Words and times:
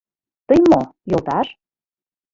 —Тый 0.47 0.59
мо, 0.69 0.81
йолташ?! 1.09 1.47